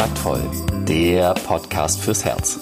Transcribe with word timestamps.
Taktvoll, 0.00 0.40
der 0.88 1.34
Podcast 1.34 2.00
fürs 2.00 2.24
Herz. 2.24 2.58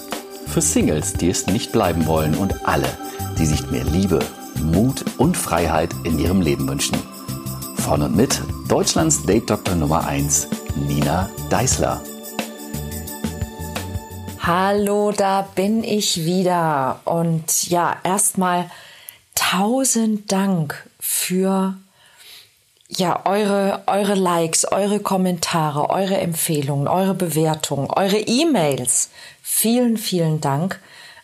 Für 0.47 0.59
Singles, 0.59 1.13
die 1.13 1.29
es 1.29 1.47
nicht 1.47 1.71
bleiben 1.71 2.05
wollen 2.05 2.35
und 2.35 2.67
alle, 2.67 2.89
die 3.37 3.45
sich 3.45 3.71
mehr 3.71 3.85
Liebe, 3.85 4.19
Mut 4.61 5.05
und 5.17 5.37
Freiheit 5.37 5.89
in 6.03 6.19
ihrem 6.19 6.41
Leben 6.41 6.67
wünschen. 6.67 6.97
Von 7.77 8.01
und 8.01 8.13
mit 8.13 8.41
Deutschlands 8.67 9.25
Date-Doktor 9.25 9.75
Nummer 9.75 10.05
1, 10.05 10.49
Nina 10.85 11.29
Deißler. 11.49 12.01
Hallo, 14.39 15.13
da 15.15 15.47
bin 15.55 15.85
ich 15.85 16.25
wieder. 16.25 16.99
Und 17.05 17.69
ja, 17.69 17.95
erstmal 18.03 18.69
tausend 19.33 20.29
Dank 20.29 20.89
für 20.99 21.77
ja, 22.89 23.25
eure, 23.25 23.83
eure 23.85 24.15
Likes, 24.15 24.65
eure 24.65 24.99
Kommentare, 24.99 25.89
eure 25.89 26.17
Empfehlungen, 26.17 26.87
eure 26.87 27.13
Bewertungen, 27.13 27.89
eure 27.91 28.17
E-Mails. 28.17 29.11
Vielen, 29.43 29.97
vielen 29.97 30.41
Dank. 30.41 30.79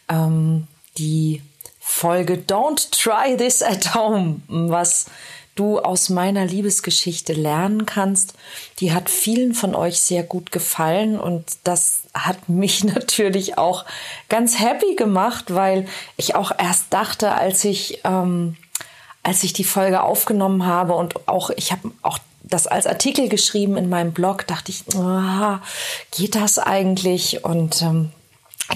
Ähm, 0.08 0.68
die 0.98 1.41
Folge 1.80 2.36
Don't 2.36 2.91
Try 2.91 3.36
This 3.36 3.64
at 3.64 3.96
Home, 3.96 4.41
was 4.48 5.08
du 5.55 5.80
aus 5.80 6.10
meiner 6.10 6.46
Liebesgeschichte 6.46 7.34
lernen 7.34 7.86
kannst, 7.86 8.36
die 8.80 8.94
hat 8.94 9.10
vielen 9.10 9.54
von 9.54 9.74
euch 9.74 10.00
sehr 10.00 10.22
gut 10.22 10.52
gefallen 10.52 11.20
und 11.20 11.46
das 11.63 12.02
hat 12.13 12.48
mich 12.50 12.84
natürlich 12.84 13.58
auch 13.58 13.86
ganz 14.30 14.60
happy 14.60 14.96
gemacht, 14.96 15.54
weil 15.54 15.88
ich 16.16 16.36
auch 16.36 16.52
erst 16.55 16.94
dachte, 16.94 17.32
als 17.32 17.63
ich 17.63 18.02
ähm, 18.04 18.55
als 19.26 19.43
ich 19.43 19.54
die 19.54 19.63
Folge 19.63 20.04
aufgenommen 20.04 20.65
habe 20.65 20.93
und 20.93 21.27
auch, 21.27 21.49
ich 21.49 21.71
habe 21.71 21.91
auch 22.04 22.20
das 22.43 22.68
als 22.68 22.85
Artikel 22.85 23.27
geschrieben 23.27 23.76
in 23.76 23.90
meinem 23.90 24.13
Blog, 24.13 24.45
dachte 24.45 24.71
ich, 24.71 24.84
oh, 24.95 25.57
geht 26.12 26.35
das 26.35 26.59
eigentlich? 26.59 27.43
Und 27.43 27.82
ähm, 27.82 28.12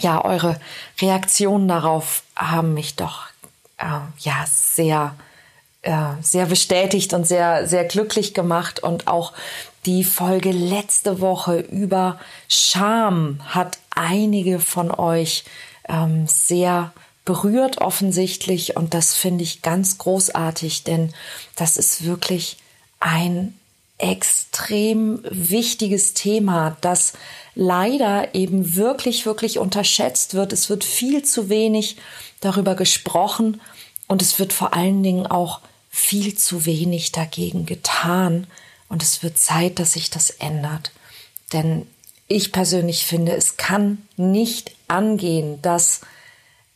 ja, 0.02 0.25
eure 0.25 0.59
Reaktionen 1.00 1.67
darauf 1.67 2.23
haben 2.36 2.73
mich 2.73 2.95
doch 2.95 3.28
äh, 3.78 3.86
ja 4.17 4.45
sehr 4.47 5.16
äh, 5.83 5.94
sehr 6.22 6.47
bestätigt 6.47 7.13
und 7.13 7.28
sehr 7.28 7.67
sehr 7.67 7.86
glücklich 7.86 8.34
gemacht 8.34 8.81
und 8.81 9.08
auch 9.08 9.34
die 9.86 10.03
Folge 10.03 10.52
letzte 10.52 11.22
Woche 11.22 11.59
über 11.59 12.19
Scham 12.47 13.39
hat 13.45 13.78
einige 13.91 14.59
von 14.59 14.91
euch 14.91 15.45
ähm, 15.88 16.28
sehr 16.28 16.91
berührt 17.30 17.77
offensichtlich 17.77 18.75
und 18.75 18.95
das 18.95 19.13
finde 19.13 19.44
ich 19.44 19.61
ganz 19.61 19.99
großartig, 19.99 20.83
denn 20.83 21.13
das 21.55 21.77
ist 21.77 22.03
wirklich 22.03 22.58
ein 22.99 23.53
extrem 23.99 25.22
wichtiges 25.30 26.16
Thema, 26.16 26.75
das 26.81 27.13
leider 27.53 28.33
eben 28.33 28.75
wirklich, 28.75 29.27
wirklich 29.27 29.59
unterschätzt 29.59 30.33
wird. 30.33 30.53
Es 30.53 30.72
wird 30.72 30.83
viel 30.83 31.22
zu 31.23 31.50
wenig 31.50 31.97
darüber 32.39 32.73
gesprochen 32.73 33.61
und 34.07 34.23
es 34.23 34.39
wird 34.39 34.52
vor 34.52 34.73
allen 34.73 35.03
Dingen 35.03 35.27
auch 35.27 35.59
viel 35.91 36.33
zu 36.33 36.66
wenig 36.66 37.11
dagegen 37.11 37.67
getan. 37.67 38.47
Und 38.88 39.03
es 39.03 39.22
wird 39.22 39.38
Zeit, 39.38 39.77
dass 39.77 39.94
sich 39.94 40.09
das 40.09 40.31
ändert. 40.31 40.89
Denn 41.53 41.85
ich 42.27 42.52
persönlich 42.52 43.05
finde, 43.05 43.33
es 43.33 43.55
kann 43.55 44.00
nicht 44.17 44.72
angehen, 44.88 45.61
dass 45.61 46.02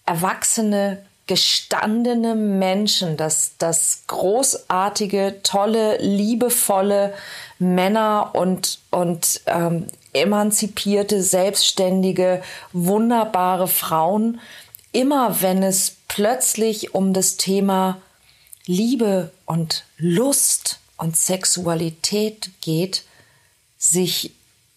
erwachsene, 0.06 1.04
gestandene 1.28 2.36
Menschen, 2.36 3.16
dass 3.16 3.54
das 3.58 4.04
großartige, 4.08 5.40
tolle, 5.44 5.98
liebevolle 5.98 7.14
Männer 7.60 8.32
und, 8.34 8.80
und 8.92 9.42
ähm, 9.46 9.88
emanzipierte, 10.12 11.24
selbstständige, 11.24 12.44
wunderbare 12.74 13.68
Frauen, 13.68 14.42
immer 14.92 15.42
wenn 15.42 15.64
es 15.64 15.96
plötzlich 16.08 16.94
um 16.94 17.14
das 17.14 17.38
Thema 17.38 18.02
Liebe 18.66 19.32
und 19.46 19.86
Lust 19.98 20.80
und 20.98 21.18
Sexualität 21.18 22.52
geht, 22.62 23.04
sich 23.78 24.32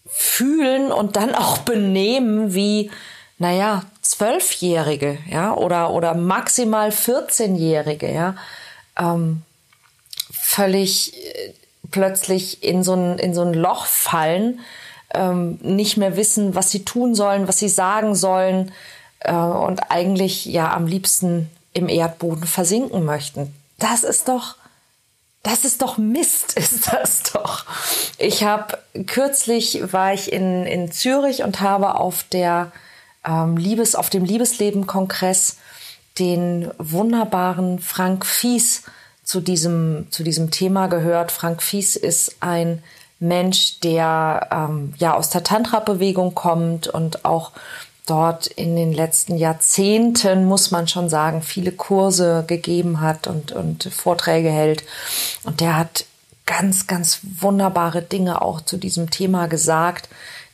fühlen 0.05 0.91
und 0.91 1.15
dann 1.15 1.35
auch 1.35 1.59
benehmen 1.59 2.53
wie, 2.53 2.89
naja, 3.37 3.83
Zwölfjährige, 4.01 5.19
ja, 5.29 5.53
oder, 5.53 5.91
oder 5.91 6.15
maximal 6.15 6.89
14-Jährige, 6.89 8.11
ja, 8.11 8.35
ähm, 8.97 9.43
völlig 10.31 11.15
äh, 11.15 11.53
plötzlich 11.91 12.63
in 12.63 12.83
so 12.83 12.93
ein, 12.93 13.19
in 13.19 13.33
so 13.33 13.43
ein 13.43 13.53
Loch 13.53 13.85
fallen, 13.85 14.59
ähm, 15.13 15.59
nicht 15.61 15.97
mehr 15.97 16.15
wissen, 16.15 16.55
was 16.55 16.71
sie 16.71 16.83
tun 16.83 17.15
sollen, 17.15 17.47
was 17.47 17.59
sie 17.59 17.69
sagen 17.69 18.15
sollen 18.15 18.71
äh, 19.19 19.33
und 19.33 19.91
eigentlich 19.91 20.45
ja 20.45 20.73
am 20.73 20.87
liebsten 20.87 21.49
im 21.73 21.89
Erdboden 21.89 22.45
versinken 22.45 23.05
möchten. 23.05 23.53
Das 23.77 24.03
ist 24.03 24.27
doch, 24.27 24.55
das 25.43 25.63
ist 25.63 25.81
doch 25.81 25.97
Mist, 25.97 26.53
ist 26.57 26.91
das 26.91 27.23
doch. 27.33 27.65
Ich 28.17 28.43
habe 28.43 28.79
kürzlich 29.05 29.93
war 29.93 30.13
ich 30.13 30.33
in, 30.33 30.65
in 30.65 30.91
Zürich 30.91 31.43
und 31.43 31.61
habe 31.61 31.95
auf 31.95 32.23
der 32.23 32.71
ähm, 33.27 33.57
Liebes, 33.57 33.95
auf 33.95 34.09
dem 34.09 34.23
Liebesleben-Kongress 34.23 35.57
den 36.17 36.71
wunderbaren 36.77 37.79
Frank 37.79 38.25
Fies 38.25 38.83
zu 39.23 39.41
diesem, 39.41 40.07
zu 40.09 40.23
diesem 40.23 40.51
Thema 40.51 40.87
gehört. 40.87 41.31
Frank 41.31 41.61
Fies 41.61 41.95
ist 41.95 42.37
ein 42.39 42.81
Mensch, 43.19 43.79
der 43.81 44.47
ähm, 44.51 44.93
ja 44.97 45.15
aus 45.15 45.29
der 45.29 45.43
Tantra-Bewegung 45.43 46.33
kommt 46.33 46.87
und 46.87 47.25
auch 47.25 47.51
dort 48.05 48.47
in 48.47 48.75
den 48.75 48.93
letzten 48.93 49.37
Jahrzehnten, 49.37 50.45
muss 50.45 50.71
man 50.71 50.87
schon 50.87 51.09
sagen, 51.09 51.41
viele 51.41 51.73
Kurse 51.73 52.45
gegeben 52.47 53.01
hat 53.01 53.27
und, 53.27 53.51
und 53.51 53.83
Vorträge 53.83 54.49
hält. 54.49 54.83
Und 55.43 55.59
der 55.59 55.75
hat 55.75 56.05
ganz, 56.45 56.87
ganz 56.87 57.19
wunderbare 57.41 58.01
Dinge 58.01 58.41
auch 58.41 58.61
zu 58.61 58.77
diesem 58.77 59.09
Thema 59.09 59.47
gesagt 59.47 60.07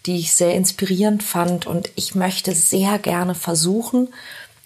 die 0.05 0.17
ich 0.17 0.33
sehr 0.33 0.55
inspirierend 0.55 1.23
fand. 1.23 1.65
Und 1.65 1.91
ich 1.95 2.15
möchte 2.15 2.53
sehr 2.53 2.99
gerne 2.99 3.35
versuchen, 3.35 4.09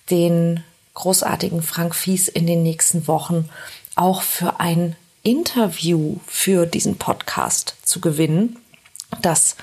den 0.10 0.64
großartigen 0.94 1.62
Frank 1.62 1.96
Fies 1.96 2.28
in 2.28 2.48
den 2.48 2.64
nächsten 2.64 3.08
Wochen 3.08 3.50
auch 3.96 4.22
für 4.22 4.60
ein 4.60 4.96
Interview 5.24 6.18
für 6.26 6.66
diesen 6.66 6.98
Podcast 6.98 7.76
zu 7.84 8.00
gewinnen. 8.00 8.58
Das 9.22 9.58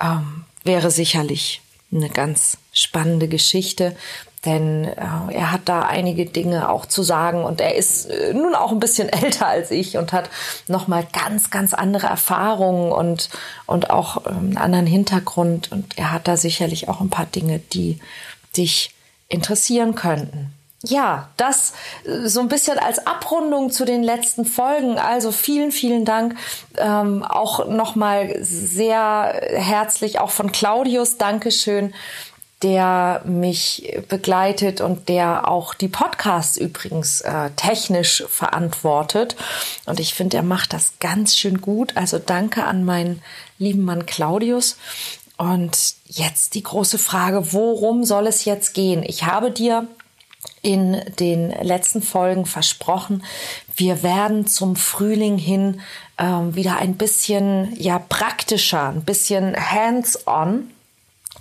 ähm, 0.00 0.44
wäre 0.64 0.90
sicherlich 0.90 1.60
eine 1.92 2.08
ganz 2.08 2.56
spannende 2.72 3.28
Geschichte, 3.28 3.96
denn 4.44 4.84
äh, 4.84 4.96
er 5.30 5.52
hat 5.52 5.62
da 5.66 5.82
einige 5.82 6.26
Dinge 6.26 6.68
auch 6.68 6.86
zu 6.86 7.02
sagen 7.02 7.44
und 7.44 7.60
er 7.60 7.76
ist 7.76 8.06
äh, 8.06 8.34
nun 8.34 8.54
auch 8.54 8.72
ein 8.72 8.80
bisschen 8.80 9.08
älter 9.12 9.46
als 9.46 9.70
ich 9.70 9.96
und 9.96 10.12
hat 10.12 10.30
noch 10.68 10.88
mal 10.88 11.06
ganz 11.12 11.50
ganz 11.50 11.74
andere 11.74 12.08
Erfahrungen 12.08 12.92
und 12.92 13.30
und 13.66 13.90
auch 13.90 14.26
ähm, 14.26 14.36
einen 14.36 14.56
anderen 14.56 14.86
Hintergrund 14.86 15.70
und 15.70 15.98
er 15.98 16.12
hat 16.12 16.26
da 16.26 16.36
sicherlich 16.36 16.88
auch 16.88 17.00
ein 17.00 17.10
paar 17.10 17.26
Dinge, 17.26 17.58
die 17.58 18.00
dich 18.56 18.94
interessieren 19.28 19.94
könnten. 19.94 20.52
Ja, 20.84 21.28
das 21.36 21.74
äh, 22.04 22.26
so 22.28 22.40
ein 22.40 22.48
bisschen 22.48 22.78
als 22.78 23.06
Abrundung 23.06 23.70
zu 23.70 23.84
den 23.84 24.02
letzten 24.02 24.44
Folgen. 24.44 24.98
Also 24.98 25.30
vielen, 25.30 25.70
vielen 25.70 26.04
Dank. 26.04 26.36
Ähm, 26.76 27.22
auch 27.22 27.68
nochmal 27.68 28.36
sehr 28.40 29.40
herzlich 29.54 30.18
auch 30.18 30.30
von 30.30 30.50
Claudius. 30.50 31.18
Dankeschön 31.18 31.94
der 32.62 33.22
mich 33.24 33.98
begleitet 34.08 34.80
und 34.80 35.08
der 35.08 35.48
auch 35.48 35.74
die 35.74 35.88
Podcasts 35.88 36.56
übrigens 36.56 37.20
äh, 37.22 37.50
technisch 37.56 38.24
verantwortet. 38.28 39.36
Und 39.86 40.00
ich 40.00 40.14
finde, 40.14 40.36
er 40.36 40.42
macht 40.42 40.72
das 40.72 40.94
ganz 41.00 41.36
schön 41.36 41.60
gut. 41.60 41.96
Also 41.96 42.18
danke 42.18 42.64
an 42.64 42.84
meinen 42.84 43.22
lieben 43.58 43.84
Mann 43.84 44.06
Claudius. 44.06 44.76
Und 45.36 45.94
jetzt 46.06 46.54
die 46.54 46.62
große 46.62 46.98
Frage, 46.98 47.52
worum 47.52 48.04
soll 48.04 48.28
es 48.28 48.44
jetzt 48.44 48.74
gehen? 48.74 49.02
Ich 49.02 49.24
habe 49.24 49.50
dir 49.50 49.88
in 50.60 51.00
den 51.18 51.50
letzten 51.50 52.02
Folgen 52.02 52.46
versprochen, 52.46 53.24
wir 53.74 54.02
werden 54.02 54.46
zum 54.46 54.76
Frühling 54.76 55.38
hin 55.38 55.80
äh, 56.16 56.24
wieder 56.24 56.76
ein 56.76 56.94
bisschen 56.94 57.74
ja 57.76 57.98
praktischer, 57.98 58.88
ein 58.88 59.02
bisschen 59.02 59.56
hands-on 59.56 60.70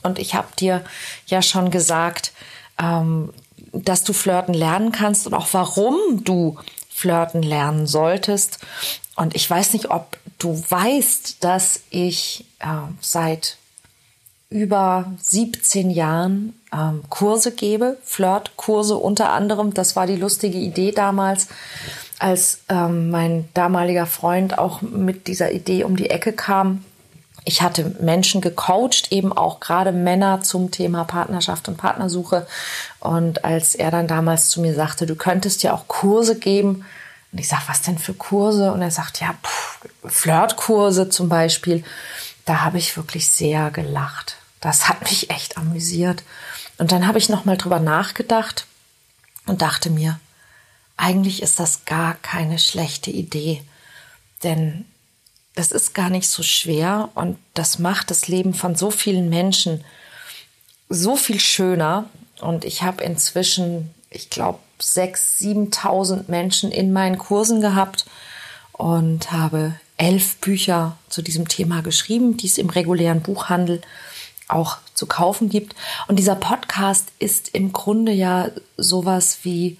und 0.03 0.19
ich 0.19 0.35
habe 0.35 0.47
dir 0.59 0.83
ja 1.27 1.41
schon 1.41 1.71
gesagt, 1.71 2.31
ähm, 2.79 3.33
dass 3.73 4.03
du 4.03 4.13
flirten 4.13 4.53
lernen 4.53 4.91
kannst 4.91 5.27
und 5.27 5.33
auch 5.33 5.47
warum 5.51 6.23
du 6.23 6.57
flirten 6.89 7.41
lernen 7.41 7.87
solltest. 7.87 8.59
Und 9.15 9.35
ich 9.35 9.49
weiß 9.49 9.73
nicht, 9.73 9.89
ob 9.89 10.17
du 10.39 10.61
weißt, 10.69 11.43
dass 11.43 11.81
ich 11.89 12.45
äh, 12.59 12.65
seit 12.99 13.57
über 14.49 15.11
17 15.21 15.89
Jahren 15.89 16.59
ähm, 16.73 17.03
Kurse 17.09 17.53
gebe, 17.53 17.97
Flirtkurse 18.03 18.97
unter 18.97 19.31
anderem. 19.31 19.73
Das 19.73 19.95
war 19.95 20.07
die 20.07 20.17
lustige 20.17 20.57
Idee 20.57 20.91
damals, 20.91 21.47
als 22.19 22.59
ähm, 22.67 23.09
mein 23.09 23.47
damaliger 23.53 24.05
Freund 24.05 24.57
auch 24.57 24.81
mit 24.81 25.27
dieser 25.27 25.51
Idee 25.51 25.85
um 25.85 25.95
die 25.95 26.09
Ecke 26.09 26.33
kam 26.33 26.83
Ich 27.43 27.61
hatte 27.61 27.95
Menschen 27.99 28.39
gecoacht, 28.41 29.11
eben 29.11 29.33
auch 29.33 29.59
gerade 29.59 29.91
Männer 29.91 30.41
zum 30.41 30.69
Thema 30.69 31.05
Partnerschaft 31.05 31.67
und 31.67 31.77
Partnersuche. 31.77 32.45
Und 32.99 33.43
als 33.43 33.73
er 33.73 33.89
dann 33.89 34.07
damals 34.07 34.49
zu 34.49 34.61
mir 34.61 34.75
sagte, 34.75 35.05
du 35.05 35.15
könntest 35.15 35.63
ja 35.63 35.73
auch 35.73 35.87
Kurse 35.87 36.37
geben, 36.37 36.85
und 37.31 37.39
ich 37.39 37.47
sag, 37.47 37.67
was 37.69 37.81
denn 37.81 37.97
für 37.97 38.13
Kurse? 38.13 38.73
Und 38.73 38.81
er 38.81 38.91
sagt, 38.91 39.21
ja, 39.21 39.35
Flirtkurse 40.05 41.09
zum 41.09 41.29
Beispiel. 41.29 41.83
Da 42.45 42.61
habe 42.61 42.77
ich 42.77 42.97
wirklich 42.97 43.29
sehr 43.29 43.71
gelacht. 43.71 44.37
Das 44.59 44.89
hat 44.89 45.01
mich 45.09 45.29
echt 45.29 45.57
amüsiert. 45.57 46.23
Und 46.77 46.91
dann 46.91 47.07
habe 47.07 47.17
ich 47.17 47.29
nochmal 47.29 47.57
drüber 47.57 47.79
nachgedacht 47.79 48.65
und 49.45 49.61
dachte 49.61 49.89
mir, 49.89 50.19
eigentlich 50.97 51.41
ist 51.41 51.59
das 51.59 51.85
gar 51.85 52.15
keine 52.15 52.59
schlechte 52.59 53.11
Idee. 53.11 53.63
Denn 54.43 54.85
das 55.55 55.71
ist 55.71 55.93
gar 55.93 56.09
nicht 56.09 56.29
so 56.29 56.43
schwer 56.43 57.09
und 57.15 57.37
das 57.53 57.79
macht 57.79 58.09
das 58.09 58.27
Leben 58.27 58.53
von 58.53 58.75
so 58.75 58.91
vielen 58.91 59.29
Menschen 59.29 59.83
so 60.91 61.15
viel 61.15 61.39
schöner. 61.39 62.05
Und 62.39 62.65
ich 62.65 62.83
habe 62.83 63.03
inzwischen, 63.03 63.93
ich 64.09 64.29
glaube, 64.29 64.59
sechs, 64.79 65.37
siebentausend 65.37 66.29
Menschen 66.29 66.71
in 66.71 66.91
meinen 66.91 67.17
Kursen 67.17 67.61
gehabt 67.61 68.05
und 68.73 69.31
habe 69.31 69.75
elf 69.97 70.37
Bücher 70.37 70.97
zu 71.09 71.21
diesem 71.21 71.47
Thema 71.47 71.81
geschrieben, 71.81 72.37
die 72.37 72.47
es 72.47 72.57
im 72.57 72.69
regulären 72.69 73.21
Buchhandel 73.21 73.81
auch 74.47 74.77
zu 74.93 75.05
kaufen 75.05 75.49
gibt. 75.49 75.75
Und 76.07 76.17
dieser 76.17 76.35
Podcast 76.35 77.09
ist 77.19 77.49
im 77.49 77.71
Grunde 77.71 78.11
ja 78.11 78.49
sowas 78.77 79.39
wie 79.43 79.77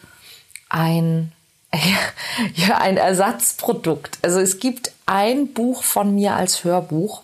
ein, 0.70 1.32
ja, 2.56 2.78
ein 2.78 2.98
Ersatzprodukt. 2.98 4.20
Also 4.22 4.40
es 4.40 4.60
gibt 4.60 4.92
ein 5.06 5.54
Buch 5.54 5.84
von 5.84 6.14
mir 6.14 6.36
als 6.36 6.64
Hörbuch. 6.64 7.24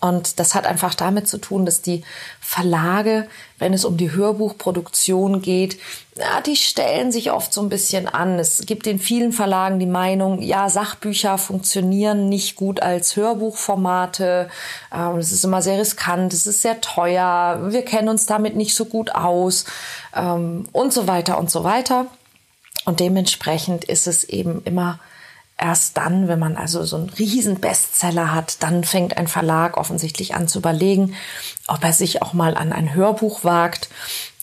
Und 0.00 0.40
das 0.40 0.54
hat 0.54 0.66
einfach 0.66 0.94
damit 0.94 1.28
zu 1.28 1.36
tun, 1.36 1.66
dass 1.66 1.82
die 1.82 2.02
Verlage, 2.40 3.28
wenn 3.58 3.74
es 3.74 3.84
um 3.84 3.98
die 3.98 4.12
Hörbuchproduktion 4.12 5.42
geht, 5.42 5.78
ja, 6.16 6.40
die 6.40 6.56
stellen 6.56 7.12
sich 7.12 7.30
oft 7.32 7.52
so 7.52 7.60
ein 7.60 7.68
bisschen 7.68 8.08
an. 8.08 8.38
Es 8.38 8.64
gibt 8.64 8.86
in 8.86 8.98
vielen 8.98 9.32
Verlagen 9.32 9.78
die 9.78 9.84
Meinung, 9.84 10.40
ja, 10.40 10.70
Sachbücher 10.70 11.36
funktionieren 11.36 12.30
nicht 12.30 12.56
gut 12.56 12.80
als 12.80 13.14
Hörbuchformate. 13.16 14.48
Ähm, 14.90 15.16
es 15.18 15.32
ist 15.32 15.44
immer 15.44 15.60
sehr 15.60 15.78
riskant, 15.78 16.32
es 16.32 16.46
ist 16.46 16.62
sehr 16.62 16.80
teuer, 16.80 17.60
wir 17.68 17.84
kennen 17.84 18.08
uns 18.08 18.24
damit 18.24 18.56
nicht 18.56 18.74
so 18.74 18.86
gut 18.86 19.14
aus 19.14 19.66
ähm, 20.16 20.66
und 20.72 20.94
so 20.94 21.08
weiter 21.08 21.38
und 21.38 21.50
so 21.50 21.62
weiter. 21.62 22.06
Und 22.90 22.98
dementsprechend 22.98 23.84
ist 23.84 24.08
es 24.08 24.24
eben 24.24 24.64
immer 24.64 24.98
erst 25.56 25.96
dann, 25.96 26.26
wenn 26.26 26.40
man 26.40 26.56
also 26.56 26.82
so 26.82 26.96
einen 26.96 27.08
riesen 27.08 27.60
Bestseller 27.60 28.34
hat, 28.34 28.64
dann 28.64 28.82
fängt 28.82 29.16
ein 29.16 29.28
Verlag 29.28 29.76
offensichtlich 29.76 30.34
an 30.34 30.48
zu 30.48 30.58
überlegen, 30.58 31.14
ob 31.68 31.84
er 31.84 31.92
sich 31.92 32.20
auch 32.20 32.32
mal 32.32 32.56
an 32.56 32.72
ein 32.72 32.92
Hörbuch 32.92 33.44
wagt. 33.44 33.90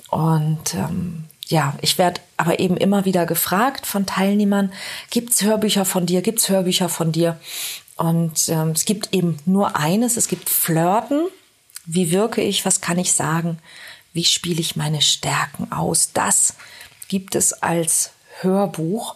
Und 0.10 0.76
ähm, 0.76 1.26
ja, 1.48 1.74
ich 1.82 1.98
werde 1.98 2.22
aber 2.38 2.62
eben 2.62 2.78
immer 2.78 3.04
wieder 3.04 3.26
gefragt 3.26 3.86
von 3.86 4.06
Teilnehmern, 4.06 4.72
gibt's 5.10 5.42
Hörbücher 5.42 5.84
von 5.84 6.06
dir, 6.06 6.22
gibt's 6.22 6.48
Hörbücher 6.48 6.88
von 6.88 7.12
dir? 7.12 7.38
Und 7.98 8.48
ähm, 8.48 8.70
es 8.70 8.86
gibt 8.86 9.14
eben 9.14 9.40
nur 9.46 9.76
eines, 9.76 10.16
es 10.16 10.30
gibt 10.30 10.48
Flirten. 10.48 11.28
Wie 11.86 12.12
wirke 12.12 12.42
ich, 12.42 12.66
was 12.66 12.80
kann 12.80 12.98
ich 12.98 13.12
sagen? 13.12 13.60
Wie 14.14 14.24
spiele 14.24 14.62
ich 14.62 14.78
meine 14.78 15.02
Stärken 15.02 15.70
aus? 15.74 16.14
Das 16.14 16.54
gibt 17.10 17.36
es 17.36 17.52
als 17.52 18.12
Hörbuch. 18.42 19.16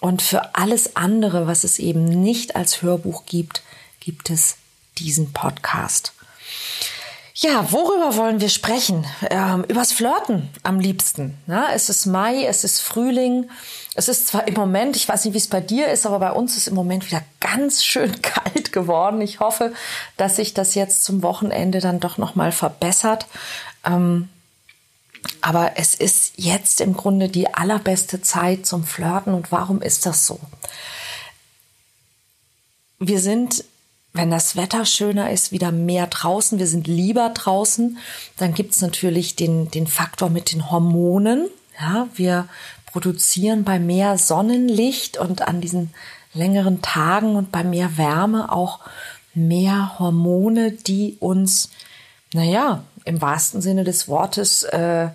Und 0.00 0.20
für 0.20 0.54
alles 0.54 0.96
andere, 0.96 1.46
was 1.46 1.64
es 1.64 1.78
eben 1.78 2.04
nicht 2.04 2.56
als 2.56 2.82
Hörbuch 2.82 3.24
gibt, 3.26 3.62
gibt 4.00 4.30
es 4.30 4.56
diesen 4.98 5.32
Podcast. 5.32 6.12
Ja, 7.34 7.72
worüber 7.72 8.16
wollen 8.16 8.40
wir 8.40 8.50
sprechen? 8.50 9.06
Ähm, 9.30 9.64
übers 9.64 9.92
Flirten 9.92 10.50
am 10.62 10.78
liebsten. 10.78 11.38
Ja, 11.46 11.68
es 11.72 11.88
ist 11.88 12.06
Mai, 12.06 12.44
es 12.44 12.62
ist 12.62 12.80
Frühling. 12.80 13.48
Es 13.94 14.08
ist 14.08 14.28
zwar 14.28 14.46
im 14.46 14.54
Moment, 14.54 14.96
ich 14.96 15.08
weiß 15.08 15.24
nicht, 15.24 15.34
wie 15.34 15.38
es 15.38 15.48
bei 15.48 15.60
dir 15.60 15.88
ist, 15.88 16.04
aber 16.04 16.18
bei 16.18 16.32
uns 16.32 16.56
ist 16.56 16.68
im 16.68 16.74
Moment 16.74 17.06
wieder 17.06 17.22
ganz 17.40 17.84
schön 17.84 18.22
kalt 18.22 18.72
geworden. 18.72 19.20
Ich 19.20 19.40
hoffe, 19.40 19.72
dass 20.16 20.36
sich 20.36 20.52
das 20.52 20.74
jetzt 20.74 21.04
zum 21.04 21.22
Wochenende 21.22 21.80
dann 21.80 22.00
doch 22.00 22.18
noch 22.18 22.34
mal 22.34 22.52
verbessert. 22.52 23.26
Ähm, 23.84 24.28
aber 25.40 25.72
es 25.76 25.94
ist 25.94 26.34
jetzt 26.36 26.80
im 26.80 26.94
Grunde 26.94 27.28
die 27.28 27.52
allerbeste 27.52 28.22
Zeit 28.22 28.66
zum 28.66 28.84
Flirten. 28.84 29.34
Und 29.34 29.52
warum 29.52 29.82
ist 29.82 30.06
das 30.06 30.26
so? 30.26 30.38
Wir 32.98 33.20
sind, 33.20 33.64
wenn 34.12 34.30
das 34.30 34.56
Wetter 34.56 34.84
schöner 34.84 35.30
ist, 35.30 35.52
wieder 35.52 35.72
mehr 35.72 36.06
draußen. 36.06 36.58
Wir 36.58 36.66
sind 36.66 36.86
lieber 36.86 37.30
draußen. 37.30 37.98
Dann 38.36 38.54
gibt 38.54 38.74
es 38.74 38.80
natürlich 38.80 39.36
den, 39.36 39.70
den 39.70 39.86
Faktor 39.86 40.30
mit 40.30 40.52
den 40.52 40.70
Hormonen. 40.70 41.48
Ja, 41.80 42.08
wir 42.14 42.48
produzieren 42.86 43.64
bei 43.64 43.78
mehr 43.78 44.18
Sonnenlicht 44.18 45.16
und 45.16 45.42
an 45.42 45.60
diesen 45.60 45.92
längeren 46.34 46.82
Tagen 46.82 47.36
und 47.36 47.50
bei 47.50 47.64
mehr 47.64 47.96
Wärme 47.96 48.52
auch 48.52 48.80
mehr 49.34 49.98
Hormone, 49.98 50.72
die 50.72 51.16
uns, 51.18 51.70
naja, 52.32 52.84
im 53.04 53.20
wahrsten 53.20 53.60
Sinne 53.60 53.84
des 53.84 54.08
Wortes 54.08 54.62
äh, 54.64 55.08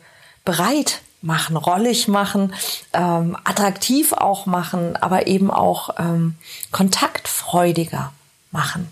bereit 0.45 1.01
machen, 1.21 1.57
rollig 1.57 2.07
machen, 2.07 2.53
ähm, 2.93 3.35
attraktiv 3.43 4.13
auch 4.13 4.45
machen, 4.45 4.95
aber 4.95 5.27
eben 5.27 5.51
auch 5.51 5.89
ähm, 5.97 6.35
kontaktfreudiger 6.71 8.13
machen. 8.51 8.91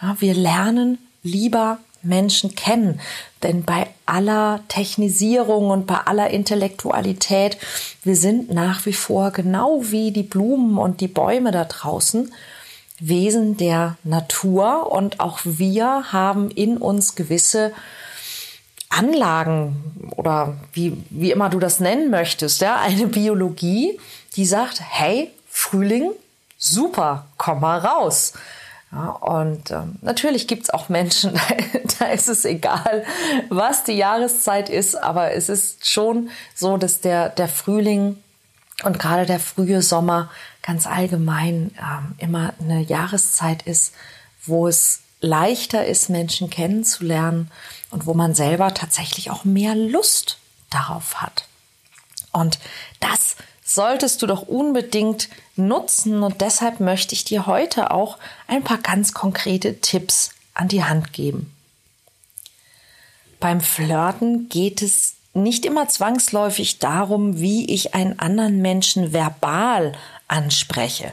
Ja, 0.00 0.16
wir 0.20 0.34
lernen 0.34 0.98
lieber 1.22 1.78
Menschen 2.02 2.54
kennen, 2.54 3.00
denn 3.42 3.64
bei 3.64 3.88
aller 4.06 4.60
Technisierung 4.68 5.70
und 5.70 5.86
bei 5.86 5.96
aller 5.96 6.30
Intellektualität, 6.30 7.58
wir 8.04 8.16
sind 8.16 8.52
nach 8.52 8.86
wie 8.86 8.92
vor 8.92 9.32
genau 9.32 9.80
wie 9.82 10.12
die 10.12 10.22
Blumen 10.22 10.78
und 10.78 11.00
die 11.00 11.08
Bäume 11.08 11.50
da 11.50 11.64
draußen 11.64 12.32
Wesen 13.00 13.56
der 13.56 13.96
Natur 14.02 14.90
und 14.90 15.20
auch 15.20 15.40
wir 15.44 16.12
haben 16.12 16.50
in 16.50 16.76
uns 16.78 17.14
gewisse 17.14 17.72
Anlagen 18.88 20.10
oder 20.16 20.56
wie, 20.72 21.02
wie 21.10 21.30
immer 21.30 21.50
du 21.50 21.58
das 21.58 21.80
nennen 21.80 22.10
möchtest, 22.10 22.60
ja, 22.60 22.76
eine 22.76 23.06
Biologie, 23.06 23.98
die 24.36 24.46
sagt, 24.46 24.80
hey, 24.80 25.30
Frühling, 25.48 26.10
super, 26.56 27.26
komm 27.36 27.60
mal 27.60 27.78
raus. 27.78 28.32
Ja, 28.90 29.10
und 29.10 29.70
ähm, 29.70 29.96
natürlich 30.00 30.48
gibt's 30.48 30.70
auch 30.70 30.88
Menschen, 30.88 31.38
da 31.98 32.06
ist 32.06 32.28
es 32.28 32.44
egal, 32.46 33.04
was 33.50 33.84
die 33.84 33.92
Jahreszeit 33.92 34.70
ist, 34.70 34.94
aber 34.94 35.32
es 35.32 35.50
ist 35.50 35.88
schon 35.90 36.30
so, 36.54 36.78
dass 36.78 37.00
der, 37.00 37.28
der 37.28 37.48
Frühling 37.48 38.16
und 38.84 38.98
gerade 38.98 39.26
der 39.26 39.40
frühe 39.40 39.82
Sommer 39.82 40.30
ganz 40.62 40.86
allgemein 40.86 41.72
ähm, 41.78 42.14
immer 42.18 42.54
eine 42.60 42.80
Jahreszeit 42.80 43.62
ist, 43.62 43.92
wo 44.46 44.68
es 44.68 45.00
leichter 45.20 45.84
ist, 45.84 46.08
Menschen 46.08 46.48
kennenzulernen 46.48 47.50
und 47.90 48.06
wo 48.06 48.14
man 48.14 48.34
selber 48.34 48.74
tatsächlich 48.74 49.30
auch 49.30 49.44
mehr 49.44 49.74
Lust 49.74 50.38
darauf 50.70 51.22
hat. 51.22 51.46
Und 52.32 52.58
das 53.00 53.36
solltest 53.64 54.22
du 54.22 54.26
doch 54.26 54.42
unbedingt 54.42 55.28
nutzen 55.56 56.22
und 56.22 56.40
deshalb 56.40 56.80
möchte 56.80 57.14
ich 57.14 57.24
dir 57.24 57.46
heute 57.46 57.90
auch 57.90 58.18
ein 58.46 58.64
paar 58.64 58.78
ganz 58.78 59.12
konkrete 59.12 59.80
Tipps 59.80 60.30
an 60.54 60.68
die 60.68 60.84
Hand 60.84 61.12
geben. 61.12 61.54
Beim 63.40 63.60
Flirten 63.60 64.48
geht 64.48 64.82
es 64.82 65.14
nicht 65.34 65.64
immer 65.64 65.88
zwangsläufig 65.88 66.78
darum, 66.78 67.38
wie 67.38 67.72
ich 67.72 67.94
einen 67.94 68.18
anderen 68.18 68.60
Menschen 68.60 69.12
verbal 69.12 69.92
anspreche, 70.26 71.12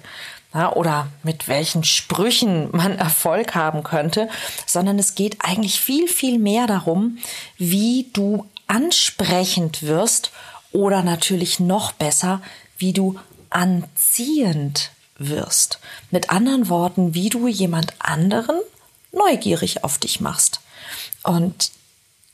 ja, 0.56 0.72
oder 0.72 1.10
mit 1.22 1.48
welchen 1.50 1.84
Sprüchen 1.84 2.70
man 2.72 2.98
Erfolg 2.98 3.54
haben 3.54 3.84
könnte, 3.84 4.30
sondern 4.66 4.98
es 4.98 5.14
geht 5.14 5.38
eigentlich 5.42 5.80
viel, 5.80 6.08
viel 6.08 6.40
mehr 6.40 6.66
darum, 6.66 7.20
wie 7.58 8.10
du 8.14 8.50
ansprechend 8.66 9.84
wirst 9.84 10.32
oder 10.72 11.04
natürlich 11.04 11.60
noch 11.60 11.92
besser, 11.92 12.42
wie 12.78 12.94
du 12.94 13.20
anziehend 13.50 14.92
wirst. 15.18 15.80
Mit 16.10 16.30
anderen 16.30 16.70
Worten, 16.70 17.14
wie 17.14 17.30
du 17.30 17.48
jemand 17.48 17.94
anderen 18.00 18.60
neugierig 19.12 19.84
auf 19.84 19.98
dich 19.98 20.20
machst. 20.20 20.62
Und 21.24 21.72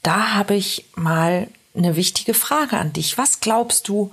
da 0.03 0.33
habe 0.33 0.55
ich 0.55 0.85
mal 0.95 1.47
eine 1.75 1.95
wichtige 1.95 2.33
Frage 2.33 2.77
an 2.77 2.93
dich. 2.93 3.17
Was 3.17 3.39
glaubst 3.39 3.87
du, 3.87 4.11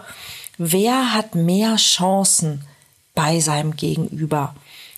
wer 0.58 1.12
hat 1.14 1.34
mehr 1.34 1.76
Chancen, 1.76 2.64
bei 3.18 3.40
seinem 3.40 3.74
Gegenüber. 3.74 4.54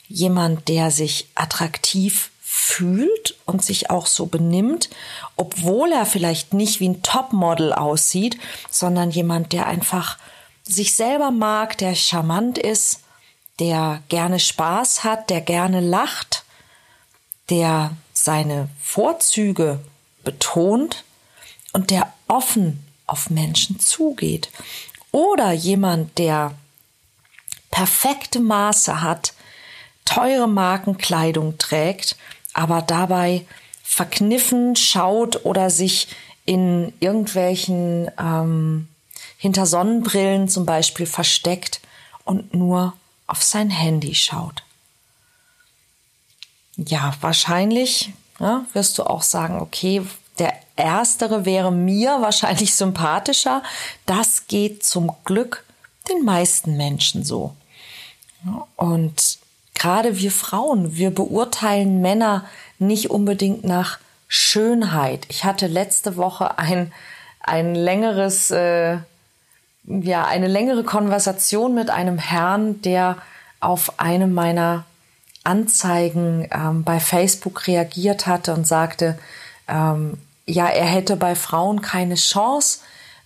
Jemand, 0.07 0.69
der 0.69 0.91
sich 0.91 1.29
attraktiv 1.35 2.31
fühlt 2.43 3.35
und 3.47 3.65
sich 3.65 3.89
auch 3.89 4.05
so 4.05 4.27
benimmt, 4.27 4.91
obwohl 5.37 5.91
er 5.91 6.05
vielleicht 6.05 6.53
nicht 6.53 6.81
wie 6.81 6.91
ein 6.91 7.03
Topmodel 7.03 7.73
aussieht, 7.73 8.39
sondern 8.71 9.11
jemand, 9.11 9.55
der 9.55 9.67
einfach 9.67 10.19
sich 10.65 10.93
selber 10.93 11.31
mag, 11.31 11.79
der 11.79 11.95
charmant 11.95 12.59
ist, 12.59 13.01
der 13.59 14.03
gerne 14.11 14.39
Spaß 14.39 15.03
hat, 15.03 15.31
der 15.31 15.41
gerne 15.41 15.81
lacht, 15.81 16.45
der 17.49 17.97
seine 18.13 18.69
Vorzüge 18.83 19.81
betont 20.25 21.05
und 21.73 21.91
der 21.91 22.13
offen 22.29 22.85
auf 23.07 23.31
Menschen 23.31 23.81
zugeht. 23.81 24.51
Oder 25.11 25.53
jemand, 25.53 26.19
der 26.19 26.55
perfekte 27.81 28.41
Maße 28.41 29.01
hat, 29.01 29.33
teure 30.05 30.47
Markenkleidung 30.47 31.57
trägt, 31.57 32.15
aber 32.53 32.83
dabei 32.83 33.47
verkniffen 33.83 34.77
schaut 34.77 35.47
oder 35.47 35.71
sich 35.71 36.09
in 36.45 36.93
irgendwelchen 37.01 38.11
ähm, 38.19 38.87
hinter 39.39 39.65
Sonnenbrillen 39.65 40.47
zum 40.51 40.67
Beispiel 40.67 41.07
versteckt 41.07 41.81
und 42.25 42.53
nur 42.53 42.93
auf 43.27 43.43
sein 43.43 43.71
Handy 43.71 44.15
schaut. 44.15 44.63
Ja, 46.77 47.15
wahrscheinlich 47.23 48.13
ja, 48.39 48.67
wirst 48.75 48.99
du 48.99 49.05
auch 49.05 49.23
sagen, 49.23 49.59
okay, 49.59 50.03
der 50.39 50.53
erstere 50.77 51.47
wäre 51.47 51.73
mir 51.73 52.19
wahrscheinlich 52.21 52.75
sympathischer. 52.75 53.63
Das 54.05 54.49
geht 54.49 54.85
zum 54.85 55.13
Glück 55.25 55.65
den 56.11 56.27
meisten 56.27 56.77
Menschen 56.77 57.25
so. 57.25 57.57
Und 58.77 59.39
gerade 59.75 60.19
wir 60.19 60.31
Frauen, 60.31 60.97
wir 60.97 61.11
beurteilen 61.11 62.01
Männer 62.01 62.45
nicht 62.79 63.11
unbedingt 63.11 63.65
nach 63.65 63.99
Schönheit. 64.29 65.27
Ich 65.29 65.45
hatte 65.45 65.67
letzte 65.67 66.17
Woche 66.17 66.59
ein, 66.59 66.93
ein 67.41 67.75
längeres, 67.75 68.51
äh, 68.51 68.99
ja, 69.85 70.25
eine 70.25 70.47
längere 70.47 70.85
Konversation 70.85 71.75
mit 71.75 71.91
einem 71.91 72.19
Herrn, 72.19 72.81
der 72.83 73.17
auf 73.61 73.99
eine 73.99 74.27
meiner 74.27 74.85
Anzeigen 75.45 76.49
ähm, 76.53 76.85
bei 76.85 77.01
Facebook 77.01 77.67
reagiert 77.67 78.27
hatte 78.27 78.55
und 78.55 78.67
sagte, 78.67 79.19
ähm, 79.69 80.19
ja, 80.47 80.67
er 80.67 80.87
hätte 80.87 81.17
bei 81.17 81.35
Frauen 81.35 81.81
keine 81.81 82.17
Chance, 82.17 82.81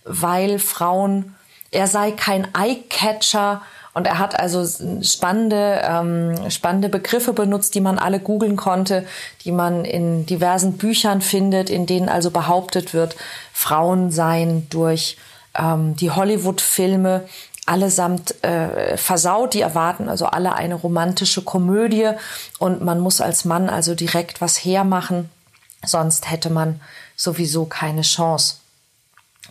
weil 0.05 0.59
Frauen, 0.59 1.35
er 1.71 1.87
sei 1.87 2.11
kein 2.11 2.47
Eye-Catcher 2.55 3.61
und 3.95 4.07
er 4.07 4.19
hat 4.19 4.37
also 4.37 4.67
spannende, 5.01 5.81
ähm, 5.83 6.51
spannende 6.51 6.89
Begriffe 6.89 7.31
benutzt, 7.31 7.75
die 7.75 7.81
man 7.81 7.97
alle 7.97 8.19
googeln 8.19 8.57
konnte, 8.57 9.07
die 9.45 9.53
man 9.53 9.85
in 9.85 10.25
diversen 10.25 10.73
Büchern 10.73 11.21
findet, 11.21 11.69
in 11.69 11.85
denen 11.85 12.09
also 12.09 12.29
behauptet 12.29 12.93
wird, 12.93 13.15
Frauen 13.53 14.11
seien 14.11 14.69
durch 14.69 15.15
ähm, 15.57 15.95
die 15.95 16.11
Hollywood-Filme 16.11 17.23
allesamt 17.65 18.43
äh, 18.43 18.97
versaut. 18.97 19.53
Die 19.53 19.61
erwarten 19.61 20.09
also 20.09 20.25
alle 20.25 20.55
eine 20.55 20.75
romantische 20.75 21.43
Komödie 21.43 22.09
und 22.59 22.81
man 22.81 22.99
muss 22.99 23.21
als 23.21 23.45
Mann 23.45 23.69
also 23.69 23.95
direkt 23.95 24.41
was 24.41 24.57
hermachen, 24.57 25.29
sonst 25.85 26.29
hätte 26.29 26.49
man 26.49 26.81
sowieso 27.15 27.63
keine 27.63 28.01
Chance. 28.01 28.57